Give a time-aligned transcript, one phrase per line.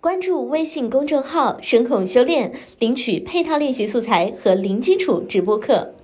[0.00, 5.97] 关注微信公众号声控修炼领取配套练习素材和零基础直播课。